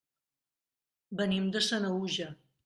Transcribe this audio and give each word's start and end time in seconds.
Venim 1.19 1.53
de 1.57 1.63
Sanaüja. 1.67 2.33